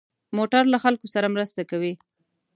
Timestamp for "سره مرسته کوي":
1.13-1.93